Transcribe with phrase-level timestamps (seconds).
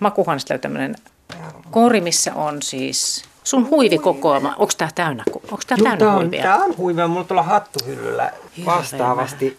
[0.00, 0.94] makuuhuoneesta tämmöinen
[1.70, 4.48] kori, missä on siis sun huivikokoelma.
[4.58, 6.42] Onko tämä täynnä, onko tää täynnä tämä on, huivia?
[6.42, 7.08] Tämä on huivia.
[7.08, 8.32] Mulla tuolla hattuhyllyllä
[8.66, 9.58] vastaavasti.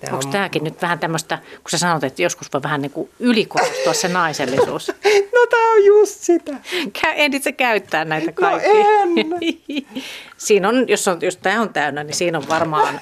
[0.00, 2.92] Tää Onko on- tämäkin nyt vähän tämmöistä, kun sä sanot, että joskus voi vähän niin
[2.92, 4.88] kuin ylikorostua se naisellisuus.
[5.34, 6.52] No tää on just sitä.
[6.98, 8.70] Kä- Ehdit sä käyttää näitä No kaikkia?
[8.70, 9.12] en.
[10.36, 13.00] siinä on, jos, on, jos tämä on täynnä, niin siinä on varmaan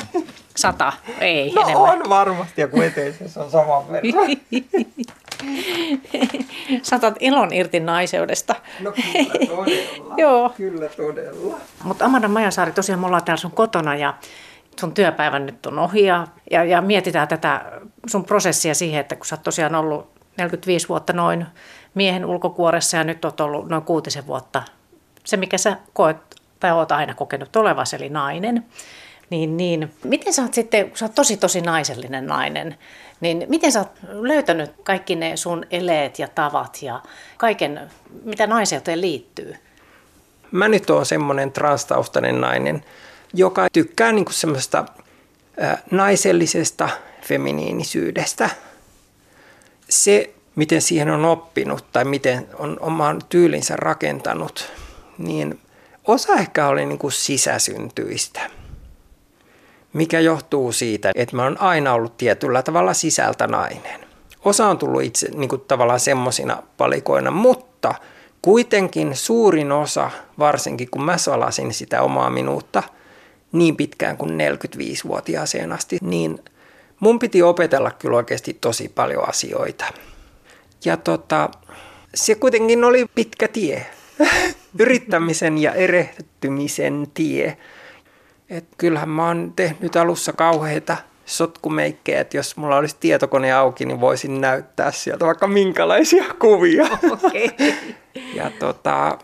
[0.57, 1.83] sata, ei No enemmän.
[1.91, 4.12] on varmasti, ja kun eteisessä on saman verran.
[6.83, 8.55] Saatat ilon irti naiseudesta.
[8.80, 10.15] No kyllä todella.
[10.23, 10.52] Joo.
[10.56, 11.59] Kyllä todella.
[11.84, 14.15] Mutta Amanda Majasaari, tosiaan me ollaan täällä sun kotona ja
[14.80, 17.65] sun työpäivä nyt on ohi ja, ja, ja mietitään tätä
[18.06, 21.46] sun prosessia siihen, että kun sä oot tosiaan ollut 45 vuotta noin
[21.95, 24.62] miehen ulkokuoressa ja nyt oot ollut noin kuutisen vuotta
[25.29, 26.16] se, mikä sä koet
[26.60, 28.65] tai oot aina kokenut olevasi, eli nainen.
[29.30, 32.78] Niin, niin, miten sä oot sitten, kun sä oot tosi tosi naisellinen nainen,
[33.20, 37.02] niin miten sä oot löytänyt kaikki ne sun eleet ja tavat ja
[37.37, 37.91] kaiken,
[38.24, 39.57] mitä naiseuteen liittyy?
[40.52, 42.85] Mä nyt oon semmoinen transtaustainen nainen,
[43.35, 44.85] joka tykkää niinku semmoista
[45.90, 46.88] naisellisesta
[47.23, 48.51] feminiinisyydestä.
[49.88, 54.73] Se, miten siihen on oppinut tai miten on oman tyylinsä rakentanut,
[55.18, 55.60] niin
[56.04, 58.40] osa ehkä oli niinku sisäsyntyistä.
[59.93, 64.00] Mikä johtuu siitä, että mä oon aina ollut tietyllä tavalla sisältä nainen.
[64.44, 67.94] Osa on tullut itse niin kuin tavallaan semmoisina palikoina, mutta
[68.43, 72.83] kuitenkin suurin osa, varsinkin kun mä salasin sitä omaa minuutta
[73.53, 76.39] niin pitkään kuin 45-vuotiaaseen asti, niin
[77.00, 79.84] mun piti opetella kyllä oikeasti tosi paljon asioita.
[80.84, 81.50] Ja tota,
[82.15, 83.87] se kuitenkin oli pitkä tie.
[84.78, 87.56] Yrittämisen ja erehtymisen tie.
[88.50, 90.97] Et kyllähän mä oon tehnyt alussa kauheita
[91.27, 96.87] sotkumeikkejä, että jos mulla olisi tietokone auki, niin voisin näyttää sieltä vaikka minkälaisia kuvia.
[97.10, 97.50] Okei.
[98.34, 99.19] Ja, tota,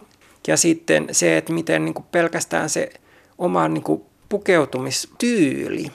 [0.47, 2.91] ja sitten se, että miten niin kuin pelkästään se
[3.39, 5.93] oma niin kuin pukeutumistyyli,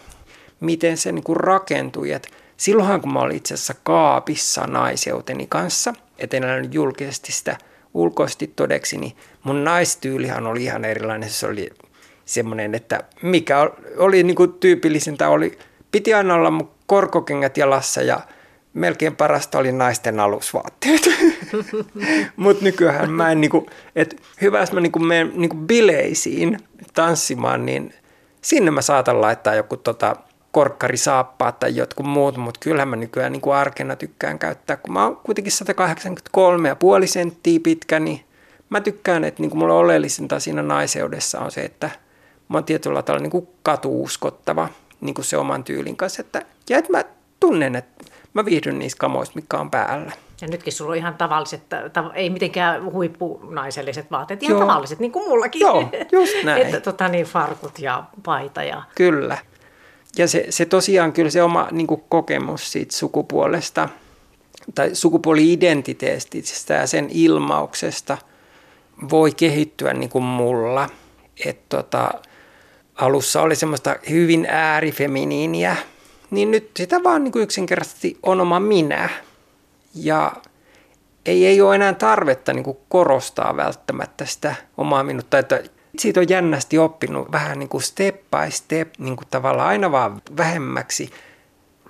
[0.60, 2.12] miten se niin kuin rakentui.
[2.12, 7.58] Et silloinhan kun mä olin itse asiassa kaapissa naiseuteni kanssa, et en julkisesti sitä
[7.94, 11.30] ulkoisesti todeksi, niin mun naistyylihan oli ihan erilainen.
[11.30, 11.70] Se oli
[12.30, 15.60] semmoinen, että mikä ol- oli niin kuin tyypillisintä, oli,
[15.92, 18.20] piti aina olla mun korkokengät jalassa ja
[18.74, 21.02] melkein parasta oli naisten alusvaatteet.
[22.36, 26.58] Mutta nykyään mä en niinku, että hyvä, jos mä niinku menen niinku bileisiin
[26.94, 27.94] tanssimaan, niin
[28.42, 30.16] sinne mä saatan laittaa joku tota
[30.52, 35.18] korkkarisaappaat tai jotkut muut, mutta kyllähän mä nykyään niinku arkena tykkään käyttää, kun mä oon
[35.18, 35.54] kuitenkin
[37.02, 38.22] 183,5 senttiä pitkä, niin
[38.70, 41.90] mä tykkään, että niinku mulla oleellisinta siinä naiseudessa on se, että
[42.50, 44.70] mä oon tietyllä tavalla niinku katuuskottava
[45.02, 47.04] niinku se oman tyylin kanssa, että, ja että mä
[47.40, 50.12] tunnen, että mä viihdyn niissä kamoissa, mikä on päällä.
[50.42, 54.68] Ja nytkin sulla on ihan tavalliset, tav- ei mitenkään huippunaiselliset vaatteet, ihan Joo.
[54.68, 55.60] tavalliset, niin kuin mullakin.
[55.60, 56.62] Joo, just näin.
[56.62, 58.84] Että tota niin, farkut ja paita ja...
[58.96, 59.38] Kyllä.
[60.18, 63.90] Ja se, se tosiaan kyllä se oma niin kuin kokemus siitä sukupuolesta
[64.76, 68.18] tai sukupuoli-identiteetistä ja sen ilmauksesta
[69.10, 70.90] voi kehittyä niin kuin mulla.
[71.46, 72.12] Et tota,
[73.00, 75.76] alussa oli semmoista hyvin äärifeminiiniä,
[76.32, 79.10] niin nyt sitä vaan niin kuin yksinkertaisesti on oma minä.
[79.96, 80.32] Ja
[81.26, 85.64] ei, ei ole enää tarvetta niin kuin korostaa välttämättä sitä omaa minuutta, että
[85.98, 90.22] siitä on jännästi oppinut vähän niin kuin step by step, niin kuin tavallaan aina vaan
[90.38, 91.10] vähemmäksi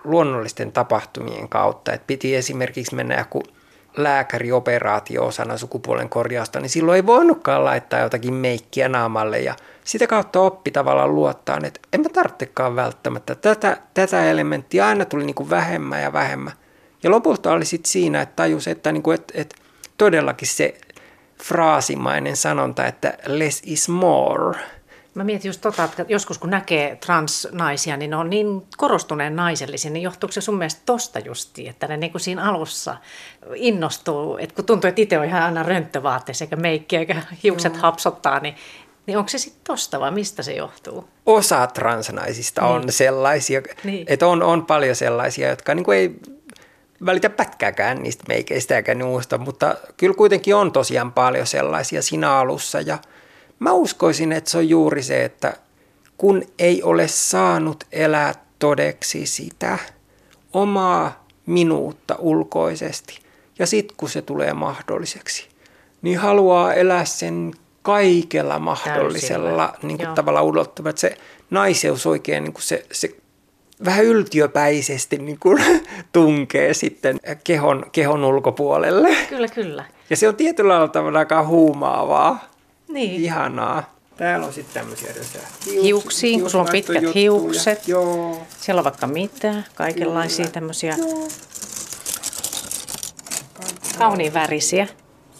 [0.04, 1.94] luonnollisten tapahtumien kautta.
[1.94, 3.44] Et piti esimerkiksi mennä joku
[3.98, 10.40] lääkärioperaatio osana sukupuolen korjausta, niin silloin ei voinutkaan laittaa jotakin meikkiä naamalle ja sitä kautta
[10.40, 13.36] oppi tavallaan luottaa, että en mä tarvitsekaan välttämättä.
[13.36, 16.54] Tätä, tätä elementtiä aina tuli niin kuin vähemmän ja vähemmän.
[17.04, 19.56] Ja lopulta oli sitten siinä, että tajus, että, niin kuin, että, että
[19.98, 20.78] todellakin se
[21.44, 24.60] fraasimainen sanonta, että less is more.
[25.14, 29.92] Mä mietin just tota, että joskus kun näkee transnaisia, niin ne on niin korostuneen naisellisia,
[29.92, 32.98] niin johtuuko se sun mielestä tosta justi, että ne niin kuin siinä alussa
[33.56, 37.80] innostuu, että kun tuntuu, että itse on ihan aina rönttövaatteessa eikä meikkiä eikä hiukset mm.
[37.80, 38.56] hapsottaa, niin,
[39.06, 41.10] niin onko se sitten tosta vai mistä se johtuu?
[41.26, 42.92] Osa transnaisista on Niin.
[42.94, 44.06] sellaisia, Niin.
[44.10, 46.16] että on, on paljon sellaisia, jotka niin kuin ei
[47.06, 52.82] välitä pätkääkään niistä meikeistä eikä muusta, mutta kyllä kuitenkin on tosiaan paljon sellaisia siinä alussa
[52.82, 52.98] ja
[53.60, 55.54] mä uskoisin, että se on juuri se, että
[56.18, 59.78] kun ei ole saanut elää todeksi sitä
[60.54, 63.20] omaa minuutta ulkoisesti
[63.60, 65.48] ja sitten kun se tulee mahdolliseksi,
[66.02, 67.52] niin haluaa elää sen
[67.82, 69.88] kaikella mahdollisella Täysillä.
[69.88, 71.18] niin kuin tavalla ulottuva, että se
[71.50, 73.16] naiseus oikein niin kuin se, se
[73.86, 75.64] vähän yltiöpäisesti niin kuin
[76.14, 79.10] tunkee sitten kehon, kehon ulkopuolelle.
[79.30, 79.86] Kyllä, kyllä.
[80.10, 82.49] Ja se on tietyllä tavalla aika huumaavaa.
[82.90, 83.22] Niin.
[83.22, 83.94] Ihanaa.
[84.18, 87.14] Täällä on sitten tämmöisiä Hiuks, Hiuksiin, kun sulla on pitkät juttuja.
[87.14, 87.88] hiukset.
[87.88, 88.42] Joo.
[88.60, 90.52] Siellä on vaikka mitä, kaikenlaisia Kyllä.
[90.54, 91.28] tämmöisiä Joo.
[93.98, 94.88] kauniin värisiä.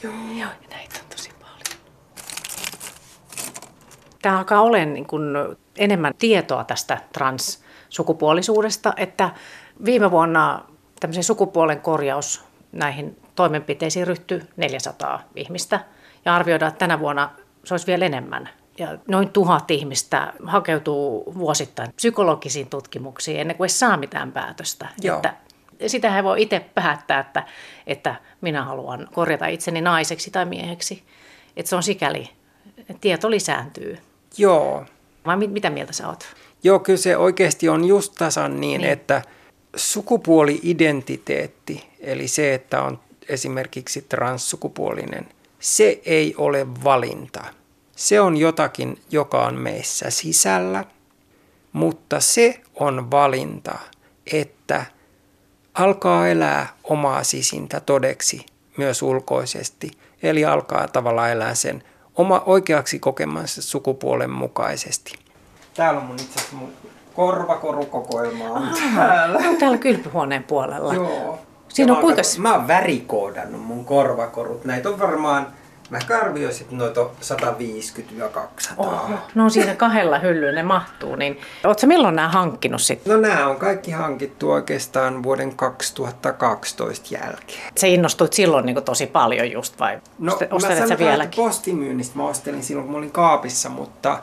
[0.04, 0.14] Joo.
[0.14, 1.80] Joo, ja näitä on tosi paljon.
[4.22, 5.24] Tämä alkaa olemaan niin kuin
[5.78, 9.30] enemmän tietoa tästä transsukupuolisuudesta, että
[9.86, 10.66] viime vuonna
[11.00, 15.80] tämmöisen sukupuolen korjaus näihin toimenpiteisiin ryhtyi 400 ihmistä
[16.26, 17.30] ja arvioidaan, että tänä vuonna
[17.64, 18.50] se olisi vielä enemmän.
[18.78, 24.88] Ja noin tuhat ihmistä hakeutuu vuosittain psykologisiin tutkimuksiin ennen kuin edes saa mitään päätöstä.
[25.02, 25.16] Joo.
[25.16, 25.34] Että
[25.88, 27.44] sitä he voi itse päättää, että,
[27.88, 31.04] että minä haluan korjata itseni naiseksi tai mieheksi.
[31.58, 32.30] Että se on sikäli,
[32.78, 33.98] että tieto lisääntyy.
[34.38, 34.86] Joo.
[35.26, 36.26] Vai mit, mitä mieltä sä oot?
[36.64, 38.82] Joo, kyllä se oikeasti on just tasan Niin.
[38.82, 38.92] niin.
[38.92, 39.22] että
[39.76, 43.00] sukupuoli-identiteetti, eli se, että on
[43.30, 45.28] esimerkiksi transsukupuolinen,
[45.60, 47.44] se ei ole valinta.
[47.96, 50.86] Se on jotakin, joka on meissä sisällä,
[51.74, 53.78] mutta se on valinta,
[54.34, 54.86] että
[55.74, 58.46] alkaa elää omaa sisintä todeksi
[58.78, 59.92] myös ulkoisesti,
[60.24, 61.84] eli alkaa tavallaan elää sen
[62.16, 65.14] oma oikeaksi kokemansa sukupuolen mukaisesti.
[65.74, 66.74] Täällä on mun itse asiassa mun
[67.16, 69.40] korvakorukokoelma on täällä.
[69.40, 70.94] No, täällä kylpyhuoneen puolella.
[70.94, 71.40] Joo.
[71.70, 74.66] Siinä on kuinka- Mä oon värikoodannut mun korvakorut.
[74.66, 75.48] Näitä on varmaan,
[75.90, 78.74] mä arvioisin, että noita on 150-200.
[78.78, 81.16] Oho, no siinä kahdella hyllyllä ne mahtuu.
[81.16, 83.14] Niin, ootko milloin nämä hankkinut sitten?
[83.14, 87.74] No nämä on kaikki hankittu oikeastaan vuoden 2012 jälkeen.
[87.78, 91.44] Sä innostuit silloin niin tosi paljon just vai No, ostelet sä vieläkin?
[91.44, 94.20] postimyynnistä mä ostelin silloin, kun mä olin kaapissa, mutta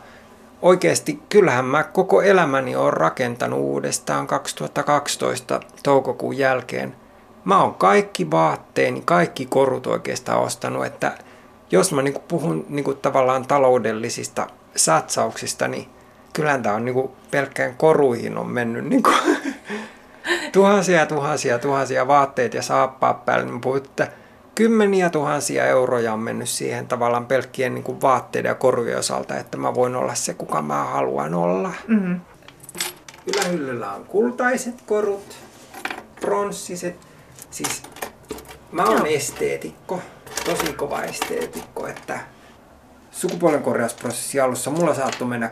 [0.63, 6.97] oikeasti kyllähän mä koko elämäni on rakentanut uudestaan 2012 toukokuun jälkeen.
[7.47, 11.19] Mä oon kaikki vaatteeni, kaikki korut oikeastaan ostanut, että
[11.71, 14.47] jos mä niinku puhun niinku tavallaan taloudellisista
[14.77, 15.89] satsauksista, niin
[16.33, 19.11] kyllähän tää on niinku pelkkään koruihin on mennyt niinku
[20.53, 24.09] tuhansia tuhansia tuhansia vaatteita ja saappaat päälle, niin puhut, että
[24.55, 29.57] kymmeniä tuhansia euroja on mennyt siihen tavallaan pelkkien niin kuin vaatteiden ja korujen osalta, että
[29.57, 31.73] mä voin olla se, kuka mä haluan olla.
[31.89, 32.21] Mm-hmm.
[33.27, 35.37] Ylähyllyllä on kultaiset korut,
[36.21, 37.06] pronssiset,
[37.57, 37.83] siis
[38.73, 39.07] mä oon Joo.
[39.07, 40.01] esteetikko,
[40.45, 42.19] tosi kova esteetikko, että
[43.11, 45.51] sukupuolen korjausprosessi alussa mulla saattoi mennä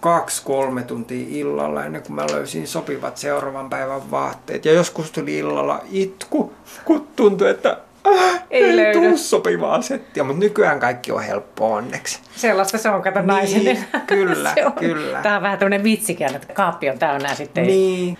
[0.00, 4.64] kaksi-kolme tuntia illalla ennen kuin mä löysin sopivat seuraavan päivän vaatteet.
[4.64, 6.52] Ja joskus tuli illalla itku,
[6.84, 7.76] kun tuntui, että
[8.06, 9.00] äh, Ei ei, löydy.
[9.08, 12.20] tuu sopivaa settiä, mutta nykyään kaikki on helppoa onneksi.
[12.36, 13.84] Sellaista se on, kato Niin, naisen.
[14.06, 14.72] kyllä, se on.
[14.72, 15.22] kyllä.
[15.22, 18.18] Tämä on vähän tämmöinen vitsikään, että kaappi on täynnä sitten ei Niin,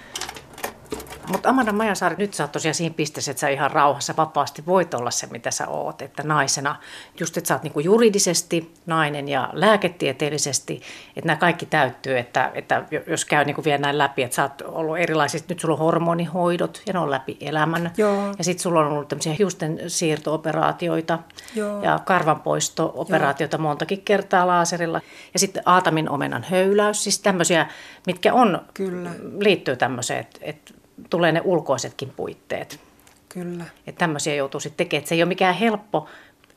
[1.32, 4.94] Mutta Amanda Majasaari, nyt sä oot tosiaan siinä pisteessä, että sä ihan rauhassa vapaasti voit
[4.94, 6.02] olla se, mitä sä oot.
[6.02, 6.76] Että naisena,
[7.20, 10.82] just että sä oot niinku juridisesti nainen ja lääketieteellisesti,
[11.16, 14.62] että nämä kaikki täyttyy, että, että jos käy niinku vielä näin läpi, että sä oot
[14.64, 17.90] ollut erilaisista, nyt sulla on hormonihoidot ja ne on läpi elämän.
[17.96, 18.34] Joo.
[18.38, 21.18] Ja sitten sulla on ollut tämmöisiä hiusten siirto-operaatioita
[21.54, 21.82] Joo.
[21.82, 25.00] ja karvanpoisto-operaatioita montakin kertaa laaserilla.
[25.32, 27.66] Ja sitten aatamin omenan höyläys, siis tämmöisiä,
[28.06, 29.10] mitkä on, Kyllä.
[29.38, 32.80] liittyy tämmöiseen, että, että tulee ne ulkoisetkin puitteet.
[33.28, 33.64] kyllä.
[33.86, 35.00] Että tämmöisiä joutuu sitten tekemään.
[35.00, 36.06] Että se ei ole mikään helppo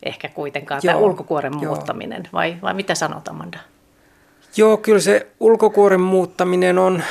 [0.04, 1.74] ehkä kuitenkaan tämä Joo, ulkokuoren joo.
[1.74, 2.24] muuttaminen.
[2.34, 3.60] Vai, vai mitä sanot Amanda?
[4.58, 7.04] Joo, kyllä se ulkokuoren muuttaminen on,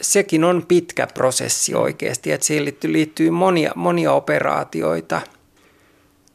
[0.00, 5.20] sekin on pitkä prosessi oikeasti, että siihen liittyy, liittyy monia, monia operaatioita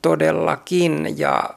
[0.01, 1.49] todellakin ja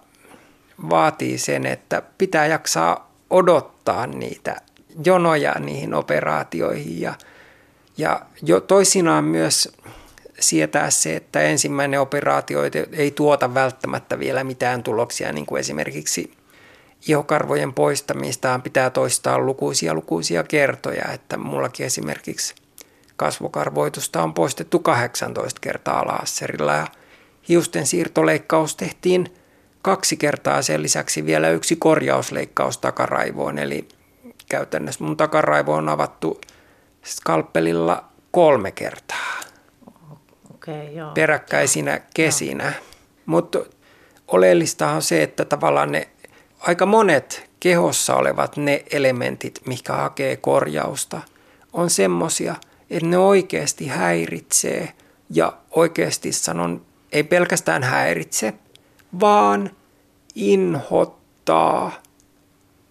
[0.90, 4.56] vaatii sen, että pitää jaksaa odottaa niitä
[5.04, 7.14] jonoja niihin operaatioihin ja,
[7.98, 9.72] ja jo toisinaan myös
[10.40, 12.60] sietää se, että ensimmäinen operaatio
[12.92, 16.32] ei- tuota välttämättä vielä mitään tuloksia, niin kuin esimerkiksi
[17.08, 22.54] ihokarvojen poistamista pitää toistaa lukuisia lukuisia kertoja, että mullakin esimerkiksi
[23.16, 26.86] kasvokarvoitusta on poistettu 18 kertaa laserilla ja
[27.48, 29.34] hiusten siirtoleikkaus tehtiin
[29.82, 30.62] kaksi kertaa.
[30.62, 33.88] Sen lisäksi vielä yksi korjausleikkaus takaraivoon, eli
[34.48, 36.40] käytännössä mun takaraivo on avattu
[37.08, 39.38] skalpelilla kolme kertaa
[40.68, 41.10] okay, joo.
[41.10, 42.72] peräkkäisinä kesinä.
[43.26, 43.58] Mutta
[44.28, 46.08] oleellista on se, että tavallaan ne
[46.60, 51.20] aika monet kehossa olevat ne elementit, mikä hakee korjausta,
[51.72, 52.54] on semmosia,
[52.90, 54.92] että ne oikeasti häiritsee
[55.30, 58.54] ja oikeasti sanon, ei pelkästään häiritse,
[59.20, 59.70] vaan
[60.34, 61.92] inhottaa.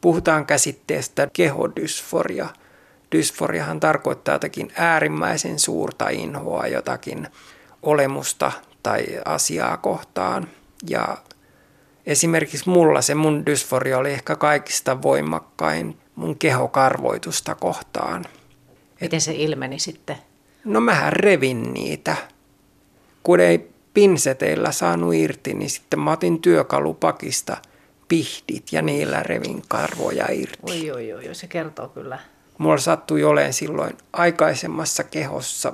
[0.02, 2.50] Puhutaan käsitteestä kehodysforia,
[3.12, 7.28] dysforiahan tarkoittaa jotakin äärimmäisen suurta inhoa jotakin
[7.82, 8.52] olemusta
[8.84, 10.48] tai asiaa kohtaan.
[10.90, 11.18] Ja
[12.06, 18.26] esimerkiksi mulla se mun dysforia oli ehkä kaikista voimakkain mun kehokarvoitusta kohtaan.
[19.02, 20.18] Miten se ilmeni sitten?
[20.66, 22.16] No mähän revin niitä.
[23.24, 27.58] Kun ei pinseteillä saanut irti, niin sitten mä otin työkalupakista
[28.08, 30.92] pihdit ja niillä revin karvoja irti.
[30.92, 32.20] Oi, oi, oi, se kertoo kyllä.
[32.58, 35.74] Mulla sattui olemaan silloin aikaisemmassa kehossa,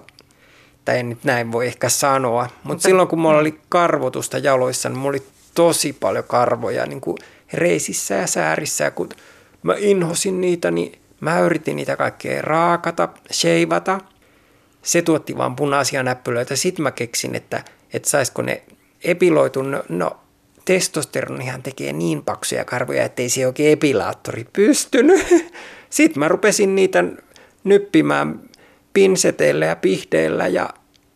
[0.85, 4.89] tai en nyt näin voi ehkä sanoa, mutta, mutta silloin kun mulla oli karvotusta jaloissa,
[4.89, 5.23] niin mulla oli
[5.55, 7.17] tosi paljon karvoja niin kuin
[7.53, 8.83] reisissä ja säärissä.
[8.83, 9.09] Ja kun
[9.63, 13.99] mä inhosin niitä, niin mä yritin niitä kaikkea raakata, sheivata.
[14.81, 16.55] Se tuotti vaan punaisia näppylöitä.
[16.55, 17.63] Sitten mä keksin, että,
[17.93, 18.63] että saisiko ne
[19.03, 19.61] epiloitu.
[19.61, 20.17] No, no
[20.65, 25.25] testosteronihan tekee niin paksuja karvoja, ettei se oikein epilaattori pystynyt.
[25.93, 27.03] Sitten mä rupesin niitä
[27.63, 28.39] nyppimään
[28.93, 30.69] pinseteillä ja pihdeillä ja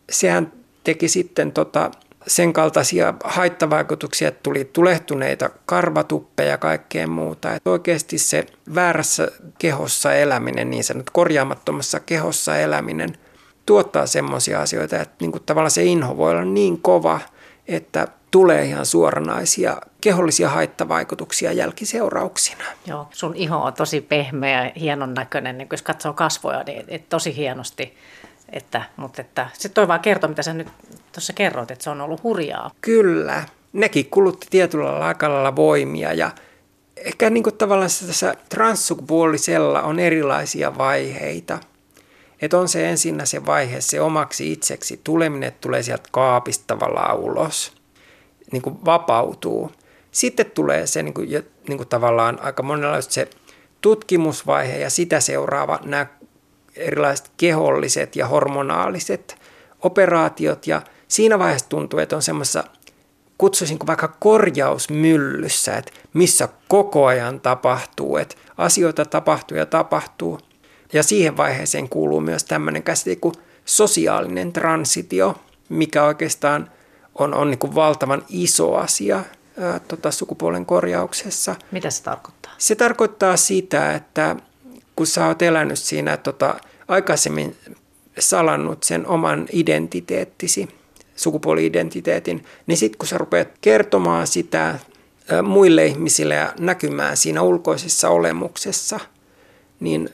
[0.10, 0.52] sehän
[0.84, 1.92] teki sitten tota,
[2.28, 7.56] sen kaltaisia haittavaikutuksia, että tuli tulehtuneita karvatuppeja ja kaikkea muuta.
[7.56, 13.18] Että oikeasti se väärässä kehossa eläminen, niin sanottu korjaamattomassa kehossa eläminen,
[13.66, 17.20] tuottaa semmoisia asioita, että niin kuin tavallaan se inho voi olla niin kova,
[17.68, 22.64] että tulee ihan suoranaisia kehollisia haittavaikutuksia jälkiseurauksina.
[22.86, 27.10] Joo, sun iho on tosi pehmeä ja hienon näköinen, niin jos katsoo kasvoja, niin et
[27.10, 27.98] tosi hienosti.
[28.50, 30.68] Että, mutta että, se toi vaan kertoo, mitä sä nyt
[31.12, 32.72] tuossa kerroit, että se on ollut hurjaa.
[32.82, 33.44] Kyllä.
[33.74, 36.32] Nekin kulutti tietyllä lailla voimia ja
[36.98, 41.60] ehkä niin kuin tavallaan tässä transsukupuolisella on erilaisia vaiheita.
[42.42, 47.18] Että on se ensinnä se vaihe, se omaksi itseksi tuleminen, että tulee sieltä kaapista tavallaan
[47.18, 47.74] ulos,
[48.52, 49.72] niin kuin vapautuu.
[50.18, 51.30] Sitten tulee se niin kuin,
[51.68, 53.30] niin kuin tavallaan aika monella se
[53.82, 56.06] tutkimusvaihe ja sitä seuraava nämä
[56.76, 59.36] erilaiset keholliset ja hormonaaliset
[59.82, 62.64] operaatiot ja siinä vaiheessa tuntuu, että on semmoisessa
[63.38, 70.40] kutsuisinko vaikka korjausmyllyssä, että missä koko ajan tapahtuu, että asioita tapahtuu ja tapahtuu.
[70.94, 75.36] Ja siihen vaiheeseen kuuluu myös tämmöinen käsite kuin sosiaalinen transitio,
[75.70, 76.72] mikä oikeastaan
[77.16, 79.24] on, on niin kuin valtavan iso asia
[79.60, 81.56] ää, tota, sukupuolen korjauksessa.
[81.72, 82.52] Mitä se tarkoittaa?
[82.58, 84.36] Se tarkoittaa sitä, että
[84.96, 86.56] kun sä oot elänyt siinä tota,
[86.88, 87.56] aikaisemmin
[88.20, 90.68] salannut sen oman identiteettisi,
[91.16, 94.80] sukupuoli-identiteetin, niin sitten kun sä rupeat kertomaan sitä
[95.44, 99.00] muille ihmisille ja näkymään siinä ulkoisessa olemuksessa,
[99.80, 100.10] niin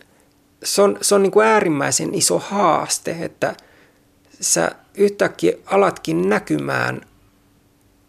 [0.63, 3.55] se on, se on niin kuin äärimmäisen iso haaste, että
[4.41, 7.01] sä yhtäkkiä alatkin näkymään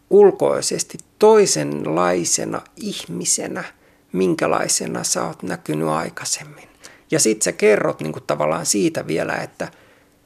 [0.09, 3.63] ulkoisesti toisenlaisena ihmisenä,
[4.11, 6.69] minkälaisena sä oot näkynyt aikaisemmin.
[7.11, 9.71] Ja sitten sä kerrot niin kuin tavallaan siitä vielä, että,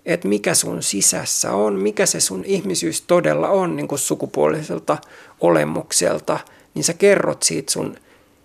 [0.05, 4.97] että mikä sun sisässä on, mikä se sun ihmisyys todella on niin kuin sukupuoliselta
[5.39, 6.39] olemukselta,
[6.73, 7.97] niin sä kerrot siitä sun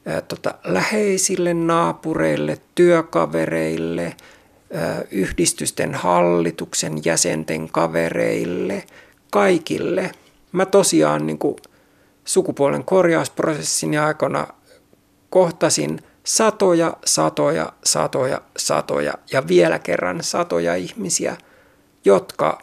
[0.07, 4.17] ää, tota, läheisille naapureille, työkavereille,
[4.75, 8.85] ää, yhdistysten hallituksen jäsenten kavereille,
[9.31, 10.11] kaikille.
[10.55, 11.57] Mä tosiaan niin kuin
[12.25, 14.47] sukupuolen korjausprosessin aikana
[15.31, 21.37] kohtasin– satoja, satoja, satoja, satoja ja vielä kerran satoja ihmisiä,
[22.05, 22.59] jotka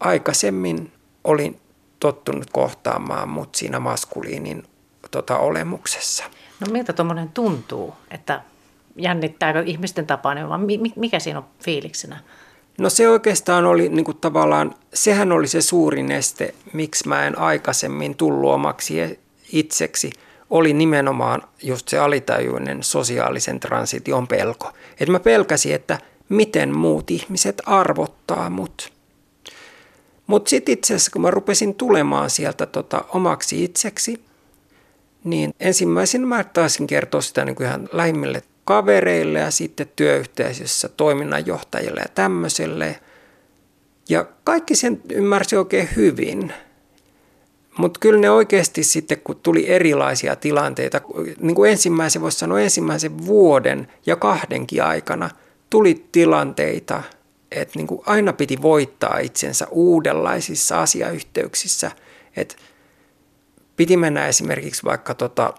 [0.00, 0.92] aikaisemmin
[1.24, 1.60] olin
[2.00, 4.62] tottunut kohtaamaan mut siinä maskuliinin
[5.10, 6.24] tota, olemuksessa.
[6.60, 8.42] No miltä tuommoinen tuntuu, että
[8.96, 10.46] jännittääkö ihmisten tapainen
[10.96, 12.20] mikä siinä on fiiliksenä?
[12.78, 17.38] No se oikeastaan oli niin kuin tavallaan, sehän oli se suurin este, miksi mä en
[17.38, 19.18] aikaisemmin tullut omaksi
[19.52, 20.10] itseksi–
[20.54, 24.72] oli nimenomaan just se alitajuinen sosiaalisen transition pelko.
[25.00, 28.92] Että mä pelkäsin, että miten muut ihmiset arvottaa mut.
[30.26, 34.24] Mutta sitten itse asiassa, kun mä rupesin tulemaan sieltä tota omaksi itseksi,
[35.24, 42.00] niin ensimmäisenä mä taisin kertoa sitä niin kuin ihan lähimmille kavereille ja sitten työyhteisössä toiminnanjohtajille
[42.00, 43.00] ja tämmöiselle.
[44.08, 46.52] Ja kaikki sen ymmärsi oikein hyvin–
[47.78, 51.00] mutta kyllä ne oikeasti sitten, kun tuli erilaisia tilanteita,
[51.40, 55.30] niin kuin ensimmäisen, voisi sanoa ensimmäisen vuoden ja kahdenkin aikana,
[55.70, 57.02] tuli tilanteita,
[57.50, 61.90] että niin kuin aina piti voittaa itsensä uudenlaisissa asiayhteyksissä.
[62.36, 62.56] Että
[63.76, 65.54] piti mennä esimerkiksi vaikka tota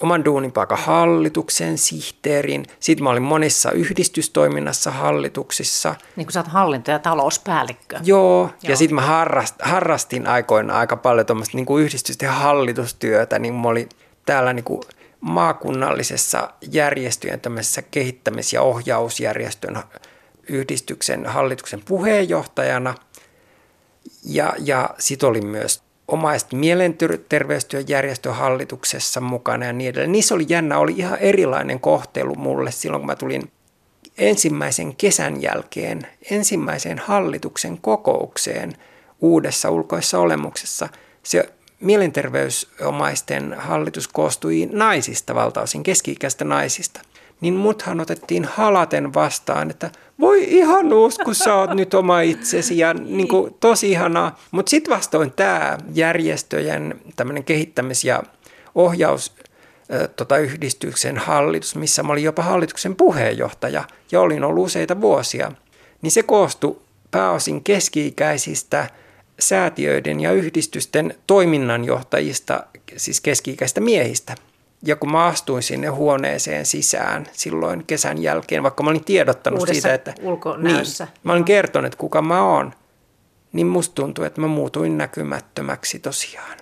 [0.00, 2.66] oman duunipaikan hallituksen, sihteerin.
[2.80, 5.94] Sitten mä olin monissa yhdistystoiminnassa hallituksissa.
[6.16, 7.98] Niin kuin sä oot hallinto- ja talouspäällikkö.
[8.02, 8.50] Joo, Joo.
[8.62, 13.88] ja sitten mä harrast, harrastin aikoina aika paljon tuommoista niin yhdistysten hallitustyötä, niin mä olin
[14.26, 14.82] täällä niin kuin
[15.20, 19.82] maakunnallisessa järjestöjen tämmöisessä kehittämis- ja ohjausjärjestön
[20.48, 22.94] yhdistyksen hallituksen puheenjohtajana.
[24.24, 25.83] Ja, ja sitten olin myös
[26.14, 30.12] omaista mielenterveystyön järjestön hallituksessa mukana ja niin edelleen.
[30.12, 33.50] Niissä oli jännä, oli ihan erilainen kohtelu mulle silloin, kun mä tulin
[34.18, 38.76] ensimmäisen kesän jälkeen ensimmäiseen hallituksen kokoukseen
[39.20, 40.88] uudessa ulkoissa olemuksessa.
[41.22, 47.00] Se mielenterveysomaisten hallitus koostui naisista valtaosin, keski-ikäistä naisista.
[47.40, 52.94] Niin muthan otettiin halaten vastaan, että voi ihanuus, kun sä oot nyt oma itsesi ja
[52.94, 54.38] niin kuin, tosi ihanaa.
[54.50, 58.22] Mutta sitten vastoin tämä järjestöjen tämmöinen kehittämis- ja
[58.74, 59.32] ohjaus
[60.16, 65.52] tota, yhdistyksen hallitus, missä mä olin jopa hallituksen puheenjohtaja ja olin ollut useita vuosia,
[66.02, 66.76] niin se koostui
[67.10, 68.90] pääosin keski-ikäisistä
[69.40, 74.34] säätiöiden ja yhdistysten toiminnanjohtajista, siis keski-ikäistä miehistä.
[74.86, 79.82] Ja kun mä astuin sinne huoneeseen sisään silloin kesän jälkeen, vaikka mä olin tiedottanut Uudessa
[79.82, 80.14] siitä, että.
[80.62, 80.76] Niin,
[81.24, 82.72] mä olin kertonut, että kuka mä oon,
[83.52, 86.58] niin musta tuntui, että mä muutuin näkymättömäksi tosiaan.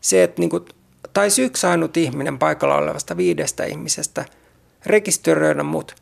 [0.00, 0.64] Se, että niin kuin,
[1.12, 4.24] taisi yksi ainut ihminen paikalla olevasta viidestä ihmisestä
[4.86, 5.96] rekisteröidä mut,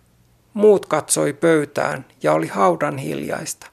[0.54, 3.66] muut katsoi pöytään ja oli haudan hiljaista.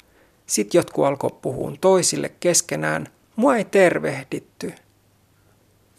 [0.46, 3.08] Sitten jotkut alkoi puhua toisille keskenään.
[3.36, 4.74] Mua ei tervehditty.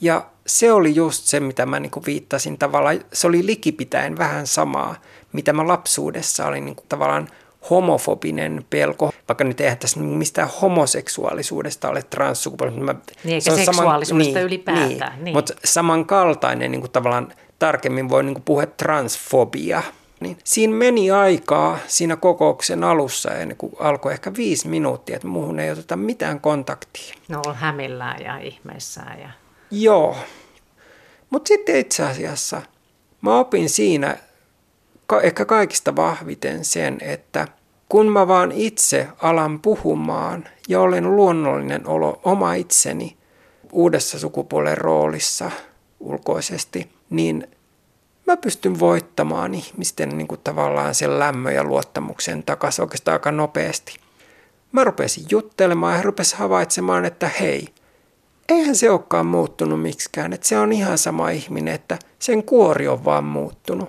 [0.01, 3.01] Ja se oli just se, mitä mä niin viittasin tavallaan.
[3.13, 4.95] Se oli likipitäen vähän samaa,
[5.33, 7.29] mitä mä lapsuudessa olin niin tavallaan
[7.71, 12.95] homofobinen pelko, vaikka nyt eihän tässä mistään homoseksuaalisuudesta ole transsukupuolista.
[13.25, 15.13] Niin, eikä se seksuaalisuudesta saman, ylipäätään.
[15.13, 15.37] Niin, niin.
[15.37, 19.83] Mutta samankaltainen niin kuin tavallaan tarkemmin voi niin kuin puhua transfobia.
[20.21, 25.61] Niin siinä meni aikaa siinä kokouksen alussa ennen kuin alkoi ehkä viisi minuuttia, että muuhun
[25.61, 27.15] ei oteta mitään kontaktia.
[27.29, 29.21] No on hämillään ja ihmeissään.
[29.21, 29.31] Ja...
[29.71, 30.17] Joo.
[31.31, 32.63] Mutta sitten itse asiassa
[33.23, 34.17] mä opin siinä
[35.23, 37.49] ehkä kaikista vahviten sen, että
[37.89, 43.17] kun mä vaan itse alan puhumaan ja olen luonnollinen olo oma itseni
[43.73, 45.51] uudessa sukupuolen roolissa
[46.01, 47.49] ulkoisesti, niin
[48.27, 53.97] mä pystyn voittamaan ihmisten niin kuin tavallaan sen lämmön ja luottamuksen takaisin oikeastaan aika nopeasti.
[54.73, 57.69] Mä rupesin juttelemaan ja rupesin havaitsemaan, että hei,
[58.51, 63.05] eihän se olekaan muuttunut miksikään, että se on ihan sama ihminen, että sen kuori on
[63.05, 63.89] vaan muuttunut.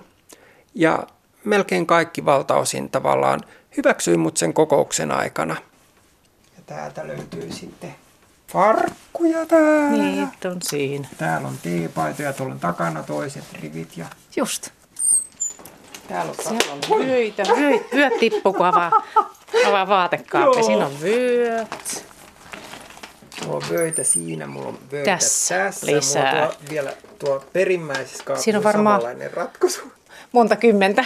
[0.74, 1.06] Ja
[1.44, 3.40] melkein kaikki valtaosin tavallaan
[3.76, 5.56] hyväksyi mut sen kokouksen aikana.
[6.56, 7.94] Ja täältä löytyy sitten
[8.48, 9.90] farkkuja täällä.
[9.90, 11.08] Niin, on siinä.
[11.18, 13.96] Täällä on teepaitoja, tuolla on takana toiset rivit.
[13.96, 14.06] Ja...
[14.36, 14.70] Just.
[16.08, 17.42] Täällä on, Siellä on vyöitä.
[17.56, 18.92] Vyöt, vyöt tippuu, kun avaa,
[19.66, 20.62] avaa vaatekaappi.
[20.62, 22.11] Siinä on vyöt.
[23.44, 25.54] Mulla on vöitä siinä, mulla on vöitä tässä.
[25.54, 25.86] tässä.
[25.86, 26.32] Lisää.
[26.32, 29.92] Mulla on tuo, vielä tuo perimmäisessä kaapissa Siinä on varmaan samanlainen ratkaisu.
[30.32, 31.04] Monta kymmentä.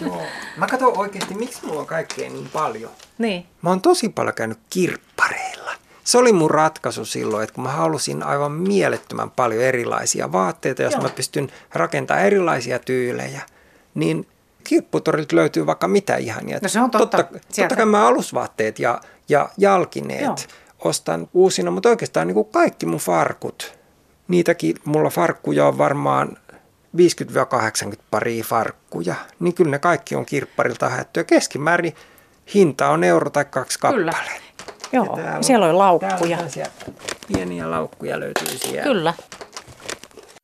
[0.00, 0.22] Joo.
[0.56, 2.90] Mä katson oikeasti, miksi mulla on kaikkea niin paljon.
[3.18, 3.46] Niin.
[3.62, 5.72] Mä oon tosi paljon käynyt kirppareilla.
[6.04, 10.92] Se oli mun ratkaisu silloin, että kun mä halusin aivan mielettömän paljon erilaisia vaatteita, jos
[10.92, 11.02] Joo.
[11.02, 13.42] mä pystyn rakentamaan erilaisia tyylejä,
[13.94, 14.26] niin
[14.64, 16.58] kirpputorilta löytyy vaikka mitä ihania.
[16.62, 17.16] No se on totta.
[17.16, 20.36] Totta, totta kai mä alusvaatteet ja, ja jalkineet Joo.
[20.84, 23.78] Ostan uusina, mutta oikeastaan niin kuin kaikki mun farkut,
[24.28, 26.36] niitäkin mulla farkkuja on varmaan
[26.96, 31.20] 50-80 paria farkkuja, niin kyllä ne kaikki on kirpparilta haettu.
[31.20, 31.94] Ja keskimäärin
[32.54, 34.16] hinta on euro tai kaksi kappaletta.
[34.92, 36.38] Joo, täällä on, siellä on laukkuja.
[37.28, 38.82] Pieniä laukkuja löytyy siellä.
[38.82, 39.14] Kyllä.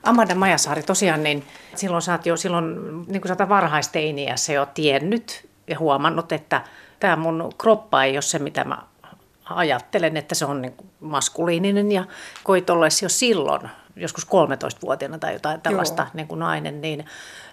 [0.03, 2.75] Amanda Majasaari, tosiaan niin silloin sä oot jo silloin,
[3.07, 6.65] niin kuin sä varhaisteiniä se jo tiennyt ja huomannut, että
[7.01, 8.79] tämä mun kroppa ei ole se, mitä mä
[9.57, 12.05] ajattelen, että se on niin maskuliininen ja
[12.45, 17.07] koit ollesi jo silloin joskus 13-vuotiaana tai jotain tällaista niin kuin nainen, niin,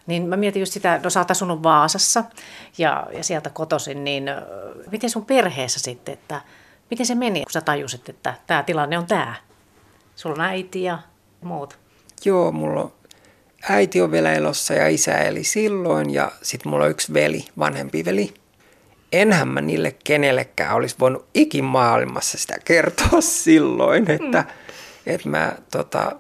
[0.08, 2.24] niin mä mietin just sitä, no sä oot asunut Vaasassa
[2.78, 4.24] ja, ja sieltä kotosin, niin
[4.92, 6.42] miten sun perheessä sitten, että
[6.90, 9.36] miten se meni, kun sä tajusit, että tämä tilanne on tämä?
[10.16, 11.00] Sulla on äiti ja
[11.42, 11.80] muut.
[12.26, 12.92] Joo, mulla on
[13.70, 18.06] äiti on vielä elossa ja isä eli silloin ja sitten mulla on yksi veli, vanhempi
[18.06, 18.34] veli.
[19.12, 24.48] Enhän mä niille kenellekään olisi voinut ikin maailmassa sitä kertoa silloin, että, mm.
[25.06, 26.12] että mä tota,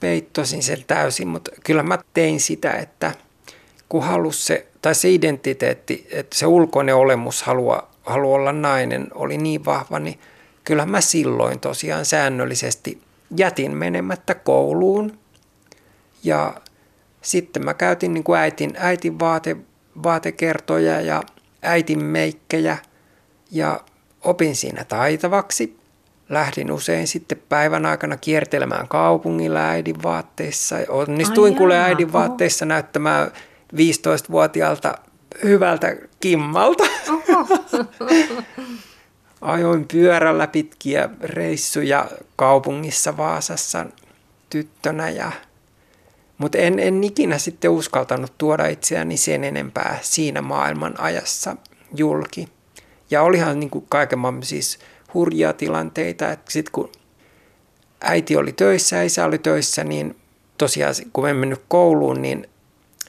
[0.00, 3.12] peittosin sen täysin, mutta kyllä mä tein sitä, että
[3.88, 9.38] kun halus se, tai se identiteetti, että se ulkoinen olemus halua, halua olla nainen oli
[9.38, 10.18] niin vahva, niin
[10.64, 13.02] kyllä mä silloin tosiaan säännöllisesti
[13.36, 15.18] jätin menemättä kouluun.
[16.24, 16.54] Ja
[17.22, 19.56] sitten mä käytin niin kuin äitin, äitin vaate,
[20.02, 21.22] vaatekertoja ja
[21.62, 22.78] äitin meikkejä
[23.50, 23.80] ja
[24.24, 25.76] opin siinä taitavaksi
[26.28, 30.76] lähdin usein sitten päivän aikana kiertelemään kaupungilla äidin vaatteissa.
[30.88, 33.32] Onnistuin kuule äidin vaatteissa näyttämään
[33.76, 34.94] 15-vuotiaalta
[35.44, 36.84] hyvältä kimmalta.
[39.40, 43.86] Ajoin pyörällä pitkiä reissuja kaupungissa Vaasassa
[44.50, 45.32] tyttönä ja
[46.42, 51.56] mutta en, en ikinä sitten uskaltanut tuoda itseäni sen enempää siinä maailman ajassa
[51.94, 52.48] julki.
[53.10, 54.78] Ja olihan niin kuin kaiken maailman siis
[55.14, 56.92] hurjia tilanteita, että sitten kun
[58.00, 60.16] äiti oli töissä isä oli töissä, niin
[60.58, 62.48] tosiaan kun en mennyt kouluun, niin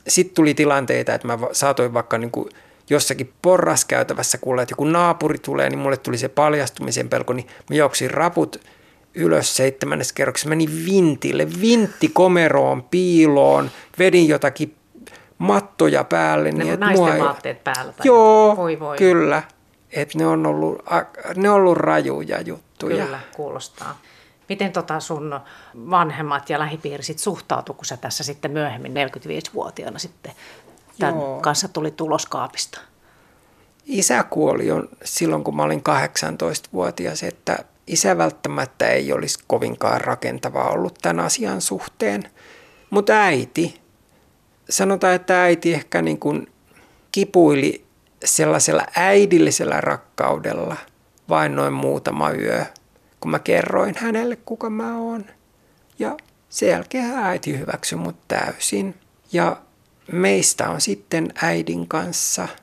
[0.07, 2.49] sitten tuli tilanteita, että mä saatoin vaikka niin kuin
[2.89, 7.75] jossakin porraskäytävässä kuulla, että joku naapuri tulee, niin mulle tuli se paljastumisen pelko, niin mä
[7.75, 8.61] juoksin raput
[9.15, 14.75] ylös seitsemännes kerroksessa, meni vintille, vintti komeroon, piiloon, vedin jotakin
[15.37, 16.51] mattoja päälle.
[16.51, 17.21] Ne niin, naisten mua ei...
[17.21, 17.93] vaatteet päällä.
[17.93, 18.97] Tai Joo, voi voi.
[18.97, 19.43] kyllä.
[19.91, 20.85] Et ne, on ollut,
[21.35, 23.05] ne on ollut rajuja juttuja.
[23.05, 23.99] Kyllä, kuulostaa.
[24.49, 25.39] Miten tota sun
[25.75, 30.31] vanhemmat ja lähipiiri sit suhtautu, kun sä tässä sitten myöhemmin 45-vuotiaana sitten
[30.99, 31.39] tämän Joo.
[31.41, 32.79] kanssa tuli tuloskaapista?
[33.85, 40.63] Isä kuoli on silloin, kun mä olin 18-vuotias, että isä välttämättä ei olisi kovinkaan rakentava
[40.63, 42.23] ollut tämän asian suhteen.
[42.89, 43.81] Mutta äiti,
[44.69, 46.47] sanotaan, että äiti ehkä niin kuin
[47.11, 47.85] kipuili
[48.25, 50.75] sellaisella äidillisellä rakkaudella
[51.29, 52.65] vain noin muutama yö,
[53.19, 55.25] kun mä kerroin hänelle, kuka mä oon.
[55.99, 56.17] Ja
[56.49, 58.95] sen jälkeen äiti hyväksyi mut täysin.
[59.31, 59.57] Ja
[60.11, 62.47] meistä on sitten äidin kanssa–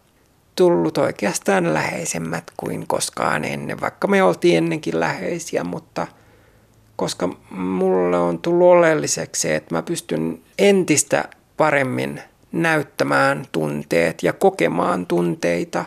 [0.61, 6.07] tullut oikeastaan läheisemmät kuin koskaan ennen, vaikka me oltiin ennenkin läheisiä, mutta
[6.96, 11.25] koska mulle on tullut oleelliseksi se, että mä pystyn entistä
[11.57, 12.20] paremmin
[12.53, 15.85] näyttämään tunteet ja kokemaan tunteita,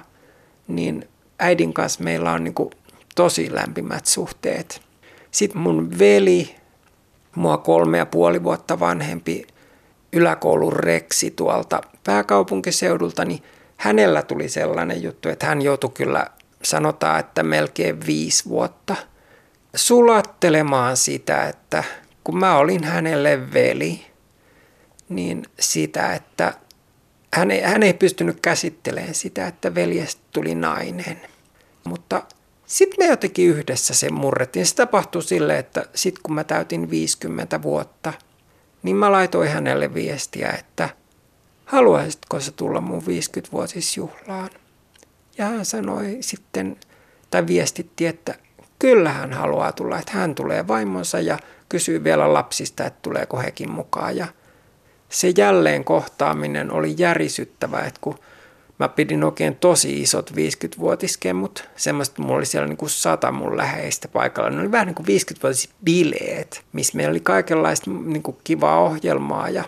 [0.67, 1.07] niin
[1.39, 2.55] äidin kanssa meillä on niin
[3.15, 4.81] tosi lämpimät suhteet.
[5.31, 6.55] Sitten mun veli,
[7.35, 9.47] mua kolme ja puoli vuotta vanhempi
[10.13, 13.43] yläkoulun reksi tuolta pääkaupunkiseudulta, niin
[13.83, 16.27] hänellä tuli sellainen juttu, että hän joutui kyllä,
[16.63, 18.95] sanotaan, että melkein viisi vuotta
[19.75, 21.83] sulattelemaan sitä, että
[22.23, 24.05] kun mä olin hänelle veli,
[25.09, 26.53] niin sitä, että
[27.33, 31.21] hän ei, hän ei pystynyt käsittelemään sitä, että veljestä tuli nainen.
[31.83, 32.23] Mutta
[32.65, 34.65] sitten me jotenkin yhdessä sen murrettiin.
[34.65, 38.13] Se tapahtui silleen, että sitten kun mä täytin 50 vuotta,
[38.83, 40.89] niin mä laitoin hänelle viestiä, että–
[41.73, 44.49] haluaisitko sä tulla mun 50-vuotisjuhlaan?
[45.37, 46.77] Ja hän sanoi sitten,
[47.31, 48.35] tai viestitti, että
[48.79, 53.71] kyllä hän haluaa tulla, että hän tulee vaimonsa ja kysyy vielä lapsista, että tuleeko hekin
[53.71, 54.17] mukaan.
[54.17, 54.27] Ja
[55.09, 58.19] se jälleen kohtaaminen oli järisyttävä, että kun
[58.79, 64.07] mä pidin oikein tosi isot 50-vuotiskemmut, semmoista mulla oli siellä niin kuin sata mun läheistä
[64.07, 64.49] paikalla.
[64.49, 69.63] Ne oli vähän niin kuin 50-vuotisbileet, missä meillä oli kaikenlaista niin kuin kivaa ohjelmaa ja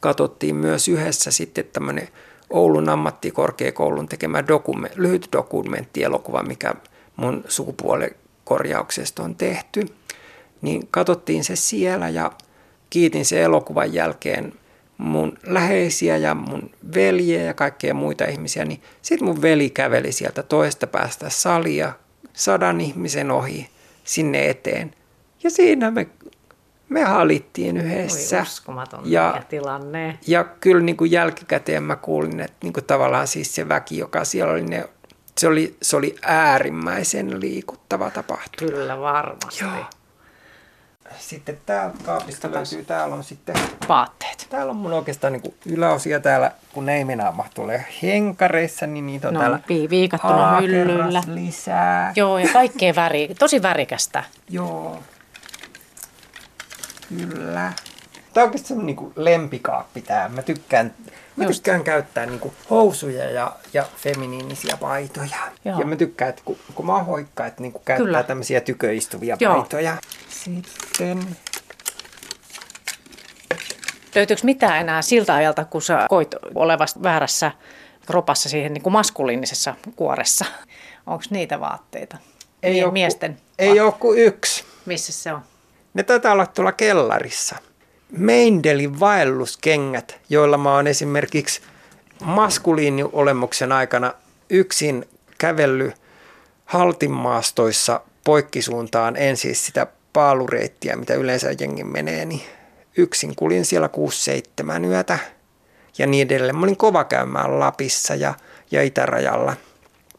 [0.00, 2.08] katsottiin myös yhdessä sitten tämmöinen
[2.50, 6.74] Oulun ammattikorkeakoulun tekemä dokument, lyhyt dokumenttielokuva, mikä
[7.16, 9.86] mun sukupuolikorjauksesta on tehty.
[10.62, 12.32] Niin katsottiin se siellä ja
[12.90, 14.52] kiitin sen elokuvan jälkeen
[14.98, 20.42] mun läheisiä ja mun veljeä ja kaikkia muita ihmisiä, niin sitten mun veli käveli sieltä
[20.42, 21.92] toista päästä salia
[22.32, 23.68] sadan ihmisen ohi
[24.04, 24.94] sinne eteen.
[25.42, 26.06] Ja siinä me
[26.88, 28.44] me halittiin yhdessä.
[28.68, 30.18] Oi, ja, tilanne.
[30.26, 34.24] Ja kyllä niin kuin jälkikäteen mä kuulin, että niin kuin tavallaan siis se väki, joka
[34.24, 34.88] siellä oli, ne,
[35.38, 38.70] se, oli, se oli äärimmäisen liikuttava tapahtuma.
[38.70, 39.64] Kyllä varmasti.
[39.64, 39.84] Joo.
[41.18, 43.56] Sitten täältä kaapista löytyy, täällä on sitten...
[43.88, 44.46] Vaatteet.
[44.50, 49.28] Täällä on mun oikeastaan niin yläosia täällä, kun ne ei mennä tulee henkareissa, niin niitä
[49.28, 51.22] on no, täällä viikattuna hyllyllä.
[51.26, 52.12] lisää.
[52.16, 54.24] Joo, ja kaikkea väri, tosi värikästä.
[54.50, 55.02] Joo.
[57.08, 57.72] Kyllä.
[58.32, 60.28] Tämä on oikeasti semmoinen niin lempikaappi tämä.
[60.28, 60.94] Mä tykkään,
[61.36, 65.36] mä tykkään käyttää niin kuin housuja ja, ja feminiinisiä paitoja.
[65.64, 65.80] Joo.
[65.80, 68.22] Ja mä tykkään, että kun, kun mä oon hoikka, että niin kuin käyttää Kyllä.
[68.22, 69.54] tämmöisiä tyköistuvia Joo.
[69.54, 69.96] paitoja.
[70.28, 71.36] Sitten
[74.14, 77.52] Löytyykö mitään enää siltä ajalta, kun sä koit olevasta väärässä
[78.06, 80.44] kropassa siihen niin kuin maskuliinisessa kuoressa?
[81.06, 82.16] Onko niitä vaatteita?
[82.62, 84.64] Ei ole miesten ku, Ei ole kuin yksi.
[84.86, 85.42] Missä se on?
[85.98, 87.56] Ne taitaa olla tuolla kellarissa.
[88.10, 91.60] Meindelin vaelluskengät, joilla mä oon esimerkiksi
[92.24, 94.14] maskuliiniolemuksen aikana
[94.50, 95.08] yksin
[95.38, 95.94] kävellyt
[96.64, 102.42] haltimaastoissa poikkisuuntaan, en siis sitä paalureittiä, mitä yleensä jengi menee, niin
[102.96, 103.90] yksin kulin siellä
[104.80, 105.18] 6-7 yötä
[105.98, 106.56] ja niin edelleen.
[106.56, 108.34] Mä olin kova käymään Lapissa ja,
[108.70, 109.56] ja Itärajalla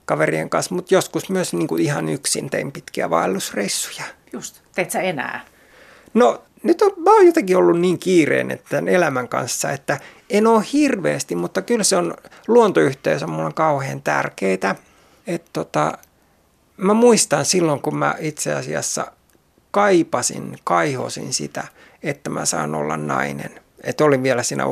[0.06, 4.04] kaverien kanssa, mutta joskus myös niin kuin ihan yksin tein pitkiä vaellusreissuja.
[4.34, 4.62] Just.
[4.76, 5.46] Teet sä enää?
[6.13, 9.98] No nyt on, mä oon jotenkin ollut niin kiireen tämän elämän kanssa, että
[10.30, 12.13] en ole hirveästi, mutta kyllä se on,
[12.48, 14.76] luontoyhteys on mulle kauhean tärkeää.
[15.28, 15.98] Että tota,
[16.78, 19.12] mä muistan silloin, kun mä itse asiassa
[19.72, 21.67] kaipasin, kaihosin sitä,
[22.04, 23.60] että mä saan olla nainen.
[23.84, 24.63] Että olin vielä siinä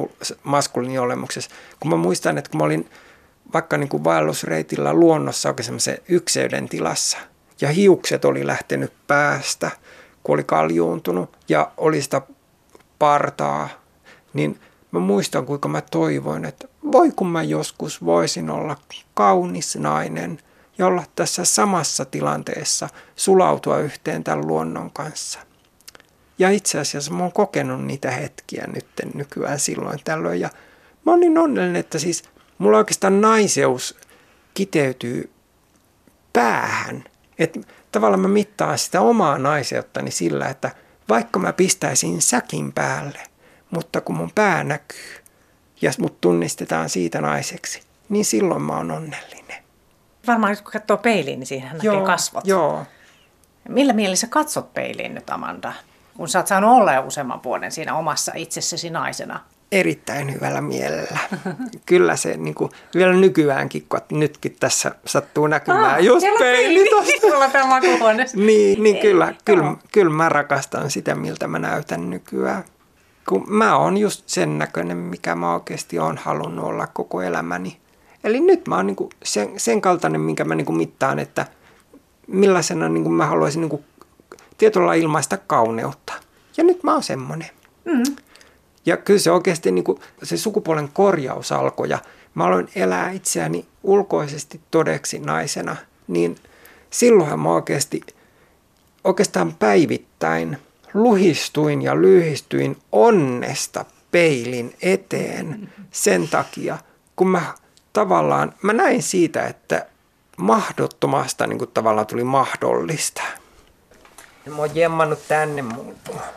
[0.44, 1.52] maskuliinin olemuksessa.
[1.80, 2.90] Kun mä muistan, että kun mä olin
[3.54, 7.18] vaikka niin kuin vaellusreitillä luonnossa oikein semmoisen ykseyden tilassa
[7.62, 9.72] ja hiukset oli lähtenyt päästä,
[10.28, 12.22] kun oli kaljuuntunut ja oli sitä
[13.00, 13.70] partaa,
[14.34, 14.60] niin
[14.92, 18.76] mä muistan kuinka mä toivoin, että voi kun mä joskus voisin olla
[19.14, 20.40] kaunis nainen
[20.78, 25.40] ja olla tässä samassa tilanteessa, sulautua yhteen tämän luonnon kanssa.
[26.40, 30.50] Ja itse asiassa mä oon kokenut niitä hetkiä nyt nykyään silloin tällöin ja
[31.06, 32.24] mä oon niin onnellinen, että siis
[32.58, 33.98] mulla oikeastaan naiseus
[34.54, 35.30] kiteytyy
[36.34, 37.04] päähän.
[37.40, 37.60] Että
[37.92, 40.72] tavallaan mä mittaan sitä omaa naiseuttani sillä, että
[41.10, 43.20] vaikka mä pistäisin säkin päälle,
[43.72, 45.16] mutta kun mun pää näkyy
[45.82, 49.64] ja mut tunnistetaan siitä naiseksi, niin silloin mä oon onnellinen.
[50.28, 52.48] Varmaan kun katsoo peiliin, niin siihen näkee kasvot.
[52.48, 52.86] Joo.
[53.70, 55.74] Millä mielessä katsot peiliin nyt, Amanda?
[56.18, 59.40] Kun sä oot saanut olla jo useamman vuoden siinä omassa itsessäsi naisena
[59.72, 61.20] erittäin hyvällä mielellä.
[61.86, 67.12] Kyllä se niin kuin, vielä nykyäänkin, kun nytkin tässä sattuu näkymään ah, just peili tuosta.
[68.36, 72.64] niin, niin kyllä, kyllä, kyllä mä rakastan sitä, miltä mä näytän nykyään.
[73.30, 77.78] Kun mä oon just sen näköinen, mikä mä oikeasti oon halunnut olla koko elämäni.
[78.24, 81.46] Eli nyt mä oon niin kuin sen, sen kaltainen, minkä mä niin kuin mittaan, että
[82.28, 83.84] millaisena niin kuin mä haluaisin niin kuin
[84.58, 86.14] tietyllä ilmaista kauneutta.
[86.58, 87.50] Ja nyt mä oon semmoinen.
[87.86, 88.16] Mm.
[88.88, 92.00] Ja kyllä se oikeasti niin kuin, se sukupuolen korjaus alkoi ja
[92.36, 95.76] mä aloin elää itseäni ulkoisesti todeksi naisena,
[96.08, 96.36] niin
[96.90, 98.02] silloinhan mä oikeasti
[99.04, 100.58] oikeastaan päivittäin
[100.94, 106.78] luhistuin ja lyhistyin onnesta peilin eteen sen takia,
[107.16, 107.54] kun mä
[107.94, 109.86] tavallaan, mä näin siitä, että
[110.38, 113.22] mahdottomasta niin kuin tavallaan tuli mahdollista.
[114.48, 115.96] Mä oon jemmannut tänne mun,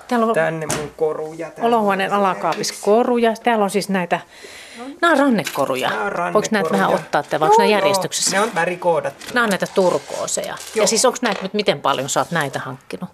[0.09, 1.51] Täällä on tänne mun koruja.
[1.51, 3.35] Tänne olohuoneen alakaapissa koruja.
[3.43, 4.21] Täällä on siis näitä,
[5.01, 5.91] nämä on rannekoruja.
[5.91, 6.33] Nämä on rannekoruja.
[6.33, 8.31] Voiko näitä vähän ottaa, vai onko nämä järjestyksessä?
[8.31, 9.25] Ne on värikoodattu.
[9.35, 10.47] Nämä on näitä turkooseja.
[10.75, 10.83] Joo.
[10.85, 13.11] Ja siis onko näitä nyt, miten paljon sä oot näitä hankkinut?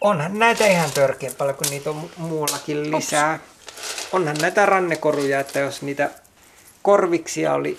[0.00, 3.34] Onhan näitä ihan törkeä paljon, kun niitä on muuallakin lisää.
[3.34, 4.08] Ops.
[4.12, 6.10] Onhan näitä rannekoruja, että jos niitä
[6.82, 7.76] korviksia oli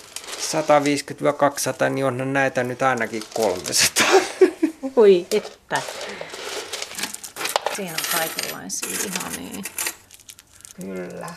[1.87, 4.07] 150-200, niin onhan näitä nyt ainakin 300.
[4.97, 5.81] Ui, että.
[7.75, 9.61] Siinä on kaikenlaisia ihania.
[10.75, 11.33] Kyllä.